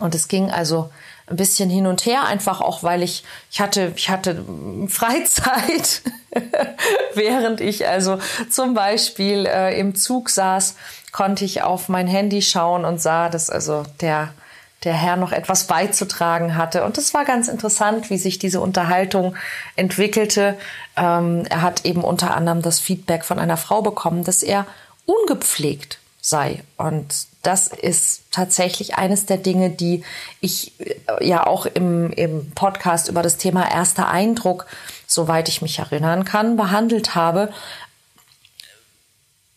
Und 0.01 0.15
es 0.15 0.29
ging 0.29 0.51
also 0.51 0.91
ein 1.27 1.37
bisschen 1.37 1.71
hin 1.71 1.87
und 1.87 2.05
her, 2.05 2.25
einfach 2.25 2.61
auch, 2.61 2.83
weil 2.83 3.03
ich, 3.03 3.25
ich 3.51 3.61
hatte, 3.61 3.93
ich 3.97 4.11
hatte 4.11 4.45
Freizeit, 4.89 6.03
während 7.15 7.61
ich 7.61 7.89
also 7.89 8.19
zum 8.51 8.75
Beispiel 8.75 9.47
äh, 9.47 9.79
im 9.79 9.95
Zug 9.95 10.29
saß, 10.29 10.77
konnte 11.13 11.45
ich 11.45 11.63
auf 11.63 11.89
mein 11.89 12.07
Handy 12.07 12.43
schauen 12.43 12.85
und 12.85 13.01
sah, 13.01 13.31
dass 13.31 13.49
also 13.49 13.85
der, 14.03 14.35
der 14.83 14.93
Herr 14.93 15.17
noch 15.17 15.33
etwas 15.33 15.67
beizutragen 15.67 16.57
hatte. 16.57 16.85
Und 16.85 16.99
es 16.99 17.15
war 17.15 17.25
ganz 17.25 17.49
interessant, 17.49 18.11
wie 18.11 18.19
sich 18.19 18.39
diese 18.39 18.61
Unterhaltung 18.61 19.35
entwickelte. 19.77 20.59
Ähm, 20.97 21.47
er 21.49 21.63
hat 21.63 21.87
eben 21.87 22.05
unter 22.05 22.37
anderem 22.37 22.61
das 22.61 22.81
Feedback 22.81 23.25
von 23.25 23.39
einer 23.39 23.57
Frau 23.57 23.81
bekommen, 23.81 24.25
dass 24.25 24.43
er 24.43 24.67
ungepflegt 25.07 25.99
sei. 26.25 26.65
Und 26.79 27.27
das 27.43 27.69
ist 27.69 28.23
tatsächlich 28.31 28.95
eines 28.95 29.27
der 29.27 29.37
Dinge, 29.37 29.69
die 29.69 30.03
ich 30.41 30.73
äh, 30.81 31.27
ja 31.27 31.47
auch 31.47 31.67
im, 31.67 32.11
im 32.13 32.51
Podcast 32.53 33.09
über 33.09 33.23
das 33.23 33.37
Thema 33.37 33.71
erster 33.71 34.09
Eindruck, 34.09 34.67
soweit 35.07 35.51
ich 35.51 35.61
mich 35.61 35.79
erinnern 35.79 36.25
kann, 36.25 36.57
behandelt 36.57 37.15
habe. 37.15 37.53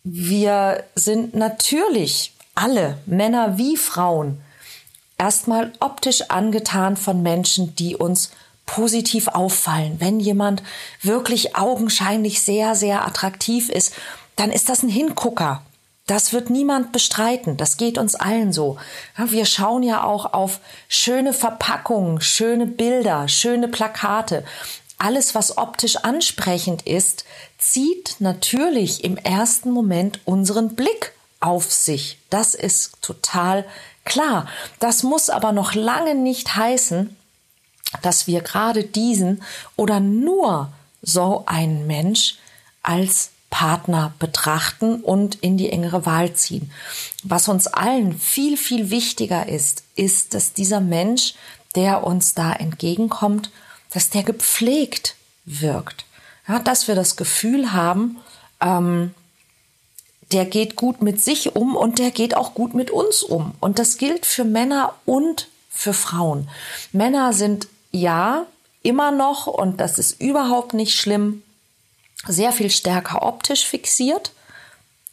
Wir 0.04 0.84
sind 0.94 1.36
natürlich 1.36 2.34
alle, 2.54 2.98
Männer 3.06 3.58
wie 3.58 3.78
Frauen, 3.78 4.42
erstmal 5.18 5.72
optisch 5.80 6.30
angetan 6.30 6.98
von 6.98 7.24
Menschen, 7.24 7.76
die 7.78 7.96
uns 7.96 8.32
positiv 8.66 9.30
auffallen. 9.30 9.96
Wenn 10.00 10.20
jemand 10.20 10.64
wirklich 11.02 11.56
augenscheinlich 11.56 12.42
sehr, 12.42 12.76
sehr 12.76 13.08
attraktiv 13.08 13.70
ist, 13.70 13.94
dann 14.36 14.52
ist 14.52 14.68
das 14.68 14.84
ein 14.84 14.90
Hingucker. 14.90 15.64
Das 16.08 16.32
wird 16.32 16.50
niemand 16.50 16.94
bestreiten. 16.94 17.58
Das 17.58 17.76
geht 17.76 17.98
uns 17.98 18.16
allen 18.16 18.54
so. 18.54 18.78
wir 19.18 19.46
schauen 19.46 19.84
ja 19.84 20.04
auch 20.04 20.34
auf 20.34 20.62
schöne 20.88 21.34
Verpackungen, 21.34 22.22
schöne 22.22 22.66
Bilder, 22.66 23.28
schöne 23.28 23.68
Plakate. 23.68 24.46
Alles, 24.98 25.36
was 25.36 25.58
optisch 25.58 25.98
ansprechend 25.98 26.88
ist, 26.88 27.26
zieht 27.58 28.16
natürlich 28.20 29.04
im 29.04 29.18
ersten 29.18 29.70
Moment 29.70 30.22
unseren 30.26 30.76
Blick 30.76 31.14
auf 31.40 31.72
sich. 31.72 32.18
Das 32.30 32.56
ist 32.56 33.02
total 33.02 33.66
klar. 34.06 34.48
Das 34.80 35.04
muss 35.04 35.30
aber 35.30 35.52
noch 35.52 35.76
lange 35.76 36.16
nicht 36.16 36.56
heißen, 36.56 37.16
dass 38.02 38.28
wir 38.28 38.42
gerade 38.42 38.84
diesen 38.84 39.44
oder 39.76 40.00
nur 40.00 40.72
so 41.02 41.44
einen 41.46 41.86
Mensch 41.86 42.38
als 42.82 43.32
Partner 43.58 44.14
betrachten 44.20 45.02
und 45.02 45.34
in 45.34 45.58
die 45.58 45.72
engere 45.72 46.06
Wahl 46.06 46.32
ziehen. 46.34 46.72
Was 47.24 47.48
uns 47.48 47.66
allen 47.66 48.16
viel, 48.16 48.56
viel 48.56 48.92
wichtiger 48.92 49.50
ist, 49.50 49.82
ist, 49.96 50.36
dass 50.36 50.54
dieser 50.54 50.80
Mensch, 50.80 51.34
der 51.74 52.06
uns 52.06 52.36
da 52.36 52.54
entgegenkommt, 52.54 53.50
dass 53.90 54.12
der 54.12 54.22
gepflegt 54.22 55.16
wirkt. 55.46 56.06
Ja, 56.48 56.60
dass 56.60 56.88
wir 56.88 56.94
das 56.94 57.16
Gefühl 57.16 57.74
haben, 57.74 58.18
ähm, 58.62 59.16
der 60.32 60.46
geht 60.46 60.76
gut 60.76 61.02
mit 61.02 61.24
sich 61.24 61.56
um 61.56 61.76
und 61.76 61.98
der 61.98 62.12
geht 62.12 62.38
auch 62.38 62.54
gut 62.54 62.76
mit 62.76 62.92
uns 62.92 63.24
um. 63.24 63.56
Und 63.60 63.80
das 63.80 63.98
gilt 63.98 64.28
für 64.28 64.44
Männer 64.44 64.94
und 65.08 65.48
für 65.72 65.94
Frauen. 65.94 66.48
Männer 66.92 67.34
sind 67.34 67.68
ja 67.92 68.46
immer 68.84 69.10
noch, 69.10 69.48
und 69.48 69.80
das 69.80 69.98
ist 69.98 70.22
überhaupt 70.22 70.76
nicht 70.76 70.94
schlimm, 70.94 71.42
sehr 72.26 72.52
viel 72.52 72.70
stärker 72.70 73.22
optisch 73.24 73.66
fixiert. 73.66 74.32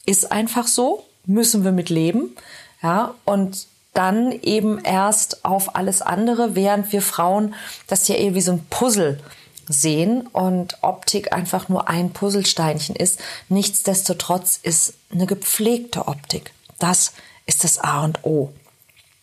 Ist 0.06 0.32
einfach 0.32 0.66
so, 0.66 1.04
müssen 1.26 1.64
wir 1.64 1.72
mit 1.72 1.90
leben. 1.90 2.36
Ja, 2.82 3.14
und 3.24 3.66
dann 3.94 4.32
eben 4.32 4.78
erst 4.78 5.44
auf 5.44 5.76
alles 5.76 6.02
andere, 6.02 6.54
während 6.54 6.92
wir 6.92 7.00
Frauen 7.00 7.54
das 7.86 8.08
ja 8.08 8.16
eher 8.16 8.34
wie 8.34 8.40
so 8.40 8.52
ein 8.52 8.66
Puzzle 8.68 9.20
sehen 9.68 10.26
und 10.26 10.82
Optik 10.82 11.32
einfach 11.32 11.68
nur 11.68 11.88
ein 11.88 12.12
Puzzlesteinchen 12.12 12.96
ist. 12.96 13.20
Nichtsdestotrotz 13.48 14.58
ist 14.62 14.94
eine 15.10 15.26
gepflegte 15.26 16.06
Optik. 16.08 16.52
Das 16.78 17.12
ist 17.46 17.64
das 17.64 17.78
A 17.78 18.04
und 18.04 18.24
O. 18.24 18.52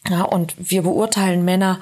Ja, 0.10 0.24
und 0.24 0.56
wir 0.58 0.82
beurteilen 0.82 1.46
Männer 1.46 1.82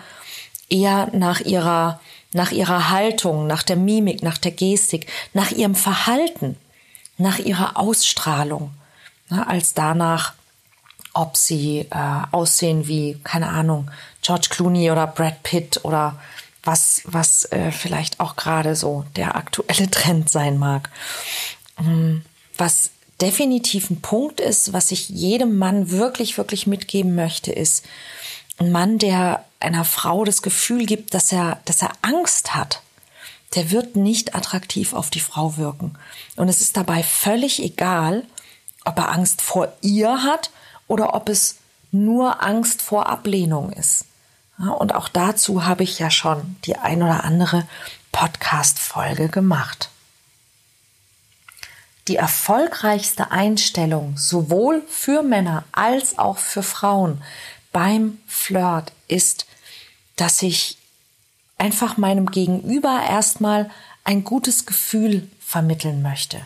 eher 0.69 1.09
nach 1.13 1.39
ihrer 1.39 2.01
nach 2.31 2.51
ihrer 2.51 2.89
Haltung, 2.89 3.47
nach 3.47 3.63
der 3.63 3.75
Mimik, 3.75 4.23
nach 4.23 4.37
der 4.37 4.51
Gestik, 4.51 5.07
nach 5.33 5.51
ihrem 5.51 5.75
Verhalten, 5.75 6.57
nach 7.17 7.39
ihrer 7.39 7.77
Ausstrahlung, 7.77 8.71
ne, 9.29 9.47
als 9.47 9.73
danach, 9.73 10.33
ob 11.13 11.37
sie 11.37 11.87
äh, 11.89 12.21
aussehen 12.31 12.87
wie, 12.87 13.19
keine 13.23 13.49
Ahnung, 13.49 13.89
George 14.21 14.47
Clooney 14.49 14.91
oder 14.91 15.07
Brad 15.07 15.41
Pitt 15.43 15.83
oder 15.83 16.19
was, 16.63 17.01
was 17.05 17.45
äh, 17.45 17.71
vielleicht 17.71 18.19
auch 18.19 18.35
gerade 18.35 18.75
so 18.75 19.05
der 19.15 19.35
aktuelle 19.35 19.89
Trend 19.91 20.29
sein 20.29 20.57
mag. 20.57 20.89
Ähm, 21.79 22.23
was 22.57 22.91
definitiv 23.21 23.89
ein 23.89 24.01
Punkt 24.01 24.39
ist, 24.39 24.71
was 24.71 24.91
ich 24.91 25.09
jedem 25.09 25.57
Mann 25.57 25.91
wirklich, 25.91 26.37
wirklich 26.37 26.67
mitgeben 26.67 27.15
möchte, 27.15 27.51
ist 27.51 27.85
ein 28.59 28.71
Mann, 28.71 28.97
der 28.97 29.45
einer 29.59 29.85
Frau 29.85 30.23
das 30.23 30.41
Gefühl 30.41 30.85
gibt, 30.85 31.13
dass 31.13 31.31
er, 31.31 31.59
dass 31.65 31.81
er 31.81 31.91
Angst 32.01 32.55
hat, 32.55 32.81
der 33.55 33.71
wird 33.71 33.95
nicht 33.95 34.35
attraktiv 34.35 34.93
auf 34.93 35.09
die 35.09 35.19
Frau 35.19 35.57
wirken. 35.57 35.97
Und 36.35 36.49
es 36.49 36.61
ist 36.61 36.77
dabei 36.77 37.03
völlig 37.03 37.61
egal, 37.61 38.25
ob 38.85 38.97
er 38.97 39.11
Angst 39.11 39.41
vor 39.41 39.73
ihr 39.81 40.23
hat 40.23 40.51
oder 40.87 41.13
ob 41.13 41.29
es 41.29 41.57
nur 41.91 42.43
Angst 42.43 42.81
vor 42.81 43.07
Ablehnung 43.07 43.71
ist. 43.71 44.05
Und 44.57 44.93
auch 44.93 45.07
dazu 45.07 45.65
habe 45.65 45.83
ich 45.83 45.99
ja 45.99 46.11
schon 46.11 46.57
die 46.65 46.77
ein 46.77 47.01
oder 47.01 47.23
andere 47.23 47.67
Podcast-Folge 48.11 49.29
gemacht. 49.29 49.89
Die 52.07 52.17
erfolgreichste 52.17 53.31
Einstellung 53.31 54.17
sowohl 54.17 54.83
für 54.89 55.21
Männer 55.21 55.63
als 55.71 56.17
auch 56.17 56.37
für 56.37 56.63
Frauen 56.63 57.21
beim 57.71 58.19
Flirt 58.27 58.91
ist, 59.07 59.45
dass 60.15 60.41
ich 60.41 60.77
einfach 61.57 61.97
meinem 61.97 62.27
Gegenüber 62.27 63.01
erstmal 63.07 63.69
ein 64.03 64.23
gutes 64.23 64.65
Gefühl 64.65 65.27
vermitteln 65.39 66.01
möchte. 66.01 66.41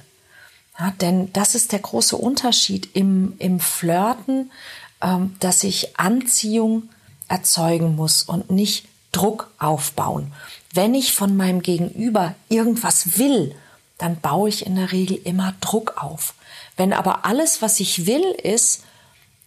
Ja, 0.79 0.91
denn 1.01 1.31
das 1.33 1.55
ist 1.55 1.71
der 1.71 1.79
große 1.79 2.17
Unterschied 2.17 2.95
im, 2.95 3.35
im 3.37 3.59
Flirten, 3.59 4.51
ähm, 5.01 5.35
dass 5.39 5.63
ich 5.63 5.99
Anziehung 5.99 6.89
erzeugen 7.27 7.95
muss 7.95 8.23
und 8.23 8.49
nicht 8.49 8.87
Druck 9.11 9.51
aufbauen. 9.59 10.31
Wenn 10.73 10.95
ich 10.95 11.13
von 11.13 11.37
meinem 11.37 11.61
Gegenüber 11.61 12.33
irgendwas 12.49 13.17
will, 13.19 13.55
dann 13.99 14.19
baue 14.19 14.49
ich 14.49 14.65
in 14.65 14.75
der 14.75 14.91
Regel 14.91 15.19
immer 15.23 15.53
Druck 15.61 16.01
auf. 16.01 16.33
Wenn 16.75 16.93
aber 16.93 17.25
alles, 17.25 17.61
was 17.61 17.79
ich 17.79 18.07
will, 18.07 18.23
ist, 18.43 18.83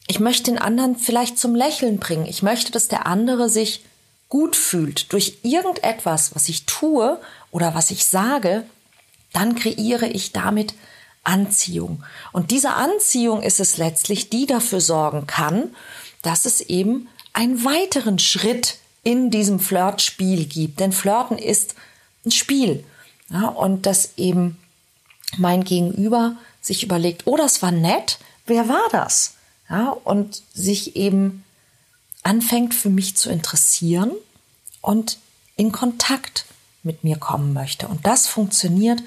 ich 0.06 0.20
möchte 0.20 0.50
den 0.50 0.58
anderen 0.58 0.96
vielleicht 0.96 1.38
zum 1.38 1.54
Lächeln 1.54 1.98
bringen. 1.98 2.26
Ich 2.26 2.42
möchte, 2.42 2.72
dass 2.72 2.88
der 2.88 3.06
andere 3.06 3.48
sich 3.48 3.84
gut 4.28 4.56
fühlt 4.56 5.12
durch 5.12 5.38
irgendetwas, 5.42 6.34
was 6.34 6.48
ich 6.48 6.66
tue 6.66 7.20
oder 7.50 7.74
was 7.74 7.90
ich 7.90 8.04
sage, 8.04 8.64
dann 9.32 9.54
kreiere 9.54 10.06
ich 10.06 10.32
damit 10.32 10.74
Anziehung. 11.24 12.04
Und 12.32 12.50
diese 12.50 12.74
Anziehung 12.74 13.42
ist 13.42 13.60
es 13.60 13.76
letztlich, 13.78 14.30
die 14.30 14.46
dafür 14.46 14.80
sorgen 14.80 15.26
kann, 15.26 15.74
dass 16.22 16.44
es 16.46 16.60
eben 16.60 17.08
einen 17.32 17.64
weiteren 17.64 18.18
Schritt 18.18 18.78
in 19.02 19.30
diesem 19.30 19.60
Flirtspiel 19.60 20.46
gibt. 20.46 20.80
Denn 20.80 20.92
Flirten 20.92 21.38
ist 21.38 21.74
ein 22.24 22.30
Spiel. 22.30 22.84
Ja, 23.28 23.48
und 23.48 23.86
dass 23.86 24.10
eben 24.16 24.56
mein 25.36 25.64
Gegenüber 25.64 26.36
sich 26.60 26.82
überlegt, 26.82 27.26
oh, 27.26 27.36
das 27.36 27.62
war 27.62 27.72
nett, 27.72 28.18
wer 28.46 28.68
war 28.68 28.88
das? 28.90 29.35
Ja, 29.68 29.90
und 29.90 30.42
sich 30.52 30.96
eben 30.96 31.44
anfängt 32.22 32.74
für 32.74 32.90
mich 32.90 33.16
zu 33.16 33.30
interessieren 33.30 34.12
und 34.80 35.18
in 35.56 35.72
Kontakt 35.72 36.44
mit 36.82 37.04
mir 37.04 37.16
kommen 37.16 37.52
möchte. 37.52 37.88
Und 37.88 38.06
das 38.06 38.26
funktioniert 38.26 39.02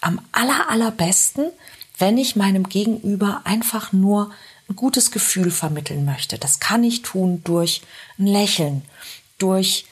am 0.00 0.20
aller, 0.32 0.70
allerbesten, 0.70 1.50
wenn 1.98 2.18
ich 2.18 2.36
meinem 2.36 2.68
Gegenüber 2.68 3.42
einfach 3.44 3.92
nur 3.92 4.30
ein 4.68 4.76
gutes 4.76 5.10
Gefühl 5.10 5.50
vermitteln 5.50 6.04
möchte. 6.04 6.38
Das 6.38 6.60
kann 6.60 6.84
ich 6.84 7.02
tun 7.02 7.42
durch 7.44 7.82
ein 8.18 8.26
Lächeln, 8.26 8.82
durch 9.38 9.86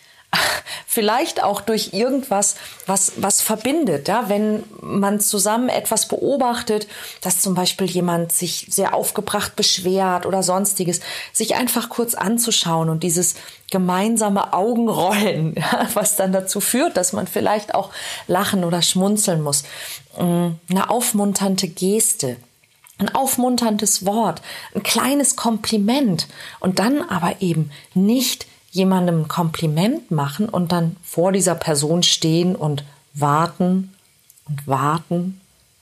vielleicht 0.93 1.43
auch 1.43 1.63
durch 1.63 1.95
irgendwas, 1.95 2.57
was, 2.87 3.13
was 3.17 3.41
verbindet. 3.41 4.09
Ja? 4.09 4.29
Wenn 4.29 4.65
man 4.83 5.21
zusammen 5.21 5.71
etwas 5.71 6.07
beobachtet, 6.07 6.87
dass 7.23 7.41
zum 7.41 7.55
Beispiel 7.55 7.87
jemand 7.87 8.33
sich 8.33 8.67
sehr 8.69 8.95
aufgebracht 8.95 9.57
beschwert 9.57 10.27
oder 10.27 10.43
sonstiges, 10.43 11.01
sich 11.33 11.55
einfach 11.55 11.89
kurz 11.89 12.15
anzuschauen 12.15 12.91
und 12.91 13.03
dieses 13.03 13.37
gemeinsame 13.71 14.53
Augenrollen, 14.53 15.55
was 15.95 16.17
dann 16.17 16.33
dazu 16.33 16.61
führt, 16.61 16.99
dass 16.99 17.15
man 17.15 17.27
vielleicht 17.27 17.75
auch 17.75 17.91
lachen 18.27 18.63
oder 18.63 18.83
schmunzeln 18.83 19.41
muss. 19.41 19.65
Mm, 20.19 20.51
eine 20.69 20.91
aufmunternde 20.91 21.69
Geste 21.69 22.37
ein 22.99 23.15
aufmunterndes 23.17 24.07
Wort, 24.07 24.43
ein 24.77 24.85
kleines 24.85 25.35
Kompliment 25.35 26.29
und 26.61 26.79
dann 26.79 27.03
aber 27.03 27.41
eben 27.41 27.73
nicht 27.95 28.47
jemandem 28.73 29.23
ein 29.23 29.29
Kompliment 29.29 30.11
machen 30.11 30.49
und 30.49 30.73
dann 30.73 30.97
vor 31.05 31.31
dieser 31.31 31.55
Person 31.55 32.03
stehen 32.03 32.57
und 32.57 32.85
warten 33.15 33.95
und 34.49 34.67
warten 34.67 35.41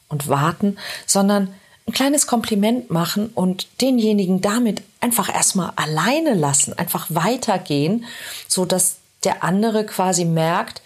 und 0.09 0.29
warten, 0.29 0.77
sondern 1.07 1.55
ein 1.87 1.93
kleines 1.93 2.27
Kompliment 2.27 2.91
machen 2.91 3.31
und 3.35 3.69
denjenigen 3.81 4.41
damit 4.41 4.83
einfach 5.01 5.33
erstmal 5.33 5.73
alleine 5.77 6.35
lassen, 6.35 6.77
einfach 6.77 7.07
weitergehen, 7.09 8.05
so 8.49 8.65
dass 8.65 8.97
der 9.25 9.45
andere 9.45 9.87
quasi 9.87 10.25
merkt, 10.25 10.83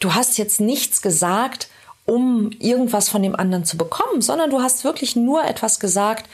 du 0.00 0.14
hast 0.14 0.38
jetzt 0.38 0.60
nichts 0.60 1.02
gesagt, 1.02 1.68
um 2.06 2.50
irgendwas 2.58 3.08
von 3.08 3.22
dem 3.22 3.36
anderen 3.36 3.64
zu 3.64 3.76
bekommen, 3.76 4.22
sondern 4.22 4.50
du 4.50 4.60
hast 4.60 4.84
wirklich 4.84 5.14
nur 5.14 5.44
etwas 5.44 5.78
gesagt, 5.78 6.28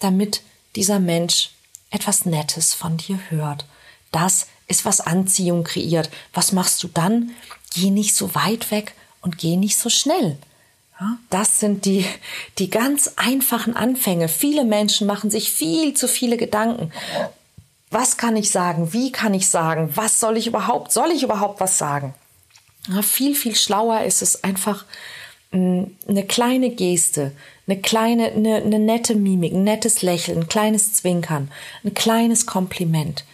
damit 0.00 0.42
dieser 0.74 1.00
Mensch 1.00 1.50
etwas 1.90 2.26
Nettes 2.26 2.74
von 2.74 2.96
dir 2.96 3.18
hört. 3.30 3.64
Das 4.12 4.46
ist, 4.68 4.84
was 4.84 5.00
Anziehung 5.00 5.64
kreiert. 5.64 6.10
Was 6.32 6.52
machst 6.52 6.82
du 6.82 6.88
dann? 6.88 7.30
Geh 7.74 7.90
nicht 7.90 8.14
so 8.16 8.34
weit 8.34 8.70
weg 8.70 8.94
und 9.20 9.38
geh 9.38 9.56
nicht 9.56 9.76
so 9.76 9.88
schnell. 9.88 10.36
Das 11.28 11.60
sind 11.60 11.84
die, 11.84 12.06
die 12.58 12.70
ganz 12.70 13.12
einfachen 13.16 13.76
Anfänge. 13.76 14.28
Viele 14.28 14.64
Menschen 14.64 15.06
machen 15.06 15.30
sich 15.30 15.52
viel 15.52 15.94
zu 15.94 16.08
viele 16.08 16.36
Gedanken. 16.38 16.90
Was 17.90 18.16
kann 18.16 18.34
ich 18.36 18.50
sagen? 18.50 18.92
Wie 18.92 19.12
kann 19.12 19.34
ich 19.34 19.48
sagen? 19.48 19.90
Was 19.94 20.20
soll 20.20 20.36
ich 20.36 20.46
überhaupt? 20.46 20.92
Soll 20.92 21.10
ich 21.10 21.22
überhaupt 21.22 21.60
was 21.60 21.76
sagen? 21.76 22.14
Ja, 22.88 23.02
viel, 23.02 23.34
viel 23.34 23.56
schlauer 23.56 24.02
ist 24.02 24.22
es 24.22 24.42
einfach, 24.42 24.84
eine 25.52 26.26
kleine 26.26 26.70
Geste, 26.70 27.32
eine 27.66 27.80
kleine, 27.80 28.32
eine, 28.32 28.56
eine 28.56 28.78
nette 28.78 29.14
Mimik, 29.14 29.52
ein 29.52 29.64
nettes 29.64 30.02
Lächeln, 30.02 30.40
ein 30.40 30.48
kleines 30.48 30.94
Zwinkern, 30.94 31.50
ein 31.84 31.94
kleines 31.94 32.46
Kompliment 32.46 33.24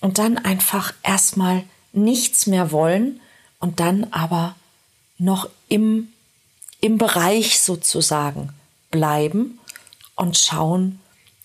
und 0.00 0.18
dann 0.18 0.38
einfach 0.38 0.92
erstmal 1.02 1.64
nichts 1.92 2.46
mehr 2.46 2.72
wollen 2.72 3.20
und 3.60 3.80
dann 3.80 4.08
aber 4.10 4.56
noch 5.18 5.48
im, 5.68 6.12
im 6.80 6.98
Bereich 6.98 7.60
sozusagen 7.60 8.50
bleiben 8.90 9.58
und 10.16 10.36
schauen, 10.36 11.00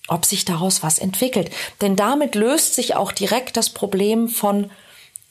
ob 0.07 0.25
sich 0.25 0.45
daraus 0.45 0.83
was 0.83 0.99
entwickelt. 0.99 1.51
Denn 1.81 1.95
damit 1.95 2.35
löst 2.35 2.75
sich 2.75 2.95
auch 2.95 3.11
direkt 3.11 3.57
das 3.57 3.69
Problem 3.69 4.27
von, 4.27 4.71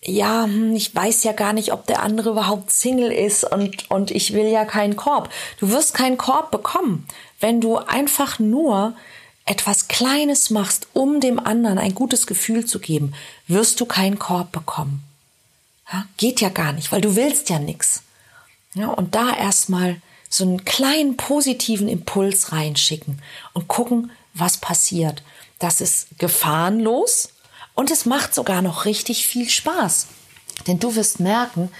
ja, 0.02 0.44
hm, 0.44 0.74
ich 0.74 0.94
weiß 0.94 1.24
ja 1.24 1.33
gar 1.33 1.52
nicht, 1.52 1.72
ob 1.72 1.87
der 1.87 2.02
andere 2.02 2.31
überhaupt 2.31 2.70
Single 2.70 3.12
ist 3.12 3.44
und, 3.44 3.90
und 3.90 4.11
ich 4.11 4.33
will 4.33 4.46
ja 4.46 4.64
keinen 4.64 4.96
Korb. 4.96 5.31
Du 5.59 5.70
wirst 5.70 5.94
keinen 5.94 6.18
Korb 6.18 6.50
bekommen, 6.50 7.07
wenn 7.40 7.61
du 7.61 7.76
einfach 7.76 8.38
nur 8.38 8.94
etwas 9.48 9.88
Kleines 9.88 10.50
machst, 10.50 10.88
um 10.92 11.20
dem 11.20 11.38
anderen 11.38 11.78
ein 11.78 11.94
gutes 11.94 12.26
Gefühl 12.26 12.66
zu 12.66 12.78
geben, 12.78 13.14
wirst 13.46 13.80
du 13.80 13.87
keinen 13.87 14.18
Korb 14.18 14.52
bekommen. 14.52 15.02
Ja, 15.90 16.06
geht 16.18 16.40
ja 16.40 16.50
gar 16.50 16.72
nicht, 16.72 16.92
weil 16.92 17.00
du 17.00 17.16
willst 17.16 17.48
ja 17.48 17.58
nichts. 17.58 18.02
Ja, 18.74 18.88
und 18.88 19.14
da 19.14 19.34
erstmal 19.34 20.00
so 20.28 20.44
einen 20.44 20.64
kleinen 20.64 21.16
positiven 21.16 21.88
Impuls 21.88 22.52
reinschicken 22.52 23.22
und 23.54 23.68
gucken, 23.68 24.11
was 24.34 24.58
passiert. 24.58 25.22
Das 25.58 25.80
ist 25.80 26.18
gefahrenlos 26.18 27.30
und 27.74 27.90
es 27.90 28.04
macht 28.04 28.34
sogar 28.34 28.61
noch 28.61 28.84
richtig 28.84 29.26
viel 29.26 29.48
Spaß. 29.48 30.08
Denn 30.66 30.78
du 30.78 30.94
wirst 30.94 31.20
merken, 31.20 31.70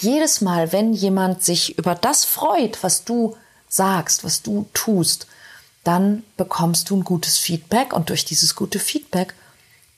jedes 0.00 0.42
Mal, 0.42 0.72
wenn 0.72 0.92
jemand 0.92 1.42
sich 1.42 1.78
über 1.78 1.94
das 1.94 2.24
freut, 2.24 2.82
was 2.82 3.04
du 3.04 3.36
sagst, 3.68 4.24
was 4.24 4.42
du 4.42 4.68
tust, 4.74 5.26
dann 5.84 6.24
bekommst 6.36 6.90
du 6.90 6.96
ein 6.96 7.04
gutes 7.04 7.38
Feedback 7.38 7.92
und 7.92 8.08
durch 8.08 8.24
dieses 8.24 8.56
gute 8.56 8.78
Feedback 8.78 9.34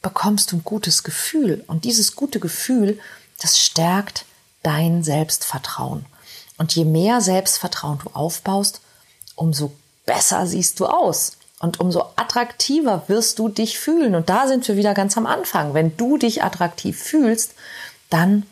bekommst 0.03 0.53
du 0.53 0.57
ein 0.57 0.65
gutes 0.65 1.05
Gefühl. 1.05 1.65
Und 1.67 1.85
dieses 1.85 2.15
gute 2.15 2.41
Gefühl, 2.41 2.99
das 3.41 3.59
stärkt 3.59 4.25
dein 4.63 5.03
Selbstvertrauen. 5.05 6.05
Und 6.59 6.75
je 6.75 6.85
mehr 6.85 7.21
Selbstvertrauen 7.21 7.99
du 8.03 8.11
aufbaust, 8.11 8.81
umso 9.37 9.73
besser 10.05 10.47
siehst 10.47 10.81
du 10.81 10.87
aus. 10.87 11.33
Und 11.59 11.81
umso 11.81 12.03
attraktiver 12.17 13.05
wirst 13.09 13.39
du 13.39 13.49
dich 13.49 13.79
fühlen. 13.79 14.15
Und 14.15 14.29
da 14.29 14.47
sind 14.47 14.67
wir 14.69 14.77
wieder 14.77 14.93
ganz 14.95 15.17
am 15.17 15.27
Anfang. 15.27 15.73
Wenn 15.73 15.97
du 15.97 16.19
dich 16.19 16.43
attraktiv 16.43 17.01
fühlst, 17.01 17.55
dann 18.11 18.45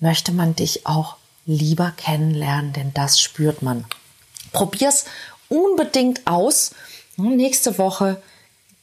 möchte 0.00 0.32
man 0.32 0.54
dich 0.54 0.86
auch 0.86 1.16
lieber 1.46 1.92
kennenlernen, 1.96 2.72
denn 2.72 2.94
das 2.94 3.20
spürt 3.20 3.62
man. 3.62 3.84
Probier's 4.52 5.06
unbedingt 5.48 6.26
aus. 6.26 6.72
Nächste 7.16 7.78
Woche 7.78 8.20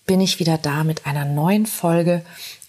bin 0.06 0.22
ich 0.22 0.40
wieder 0.40 0.58
da 0.58 0.84
mit 0.84 1.06
einer 1.06 1.26
neuen 1.26 1.66
Folge 1.66 2.24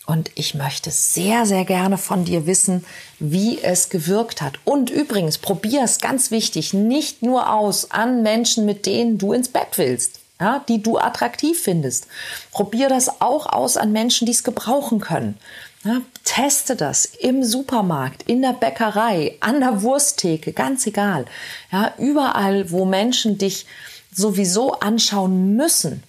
und 0.06 0.30
ich 0.36 0.54
möchte 0.54 0.92
sehr, 0.92 1.46
sehr 1.46 1.64
gerne 1.64 1.98
von 1.98 2.24
dir 2.24 2.46
wissen, 2.46 2.84
wie 3.18 3.60
es 3.60 3.88
gewirkt 3.88 4.40
hat. 4.40 4.60
Und 4.64 4.88
übrigens, 4.88 5.38
probier 5.38 5.82
es 5.82 5.98
ganz 5.98 6.30
wichtig, 6.30 6.72
nicht 6.72 7.22
nur 7.22 7.52
aus 7.52 7.90
an 7.90 8.22
Menschen, 8.22 8.64
mit 8.64 8.86
denen 8.86 9.18
du 9.18 9.32
ins 9.32 9.48
Bett 9.48 9.76
willst, 9.76 10.20
ja, 10.40 10.64
die 10.68 10.80
du 10.80 10.98
attraktiv 10.98 11.60
findest. 11.60 12.06
Probier 12.52 12.88
das 12.88 13.20
auch 13.20 13.46
aus 13.46 13.76
an 13.76 13.90
Menschen, 13.90 14.26
die 14.26 14.32
es 14.32 14.44
gebrauchen 14.44 15.00
können. 15.00 15.38
Ja, 15.86 16.00
teste 16.24 16.74
das 16.74 17.04
im 17.04 17.44
Supermarkt, 17.44 18.24
in 18.24 18.42
der 18.42 18.54
Bäckerei, 18.54 19.36
an 19.38 19.60
der 19.60 19.82
Wursttheke, 19.82 20.52
ganz 20.52 20.84
egal. 20.84 21.26
Ja, 21.70 21.94
überall, 21.98 22.72
wo 22.72 22.84
Menschen 22.84 23.38
dich 23.38 23.66
sowieso 24.12 24.80
anschauen 24.80 25.54
müssen. 25.54 26.02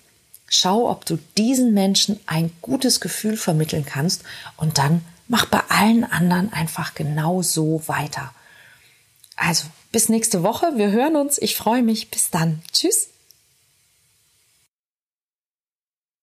Schau, 0.49 0.89
ob 0.89 1.05
du 1.05 1.19
diesen 1.37 1.75
Menschen 1.75 2.19
ein 2.25 2.51
gutes 2.63 3.01
Gefühl 3.01 3.37
vermitteln 3.37 3.85
kannst 3.85 4.23
und 4.55 4.79
dann 4.79 5.01
mach 5.27 5.45
bei 5.45 5.61
allen 5.69 6.03
anderen 6.05 6.51
einfach 6.51 6.95
genau 6.95 7.43
so 7.43 7.83
weiter. 7.85 8.33
Also, 9.35 9.65
bis 9.91 10.09
nächste 10.09 10.41
Woche. 10.41 10.71
Wir 10.75 10.89
hören 10.89 11.15
uns. 11.15 11.37
Ich 11.37 11.55
freue 11.55 11.83
mich. 11.83 12.09
Bis 12.09 12.31
dann. 12.31 12.63
Tschüss. 12.73 13.09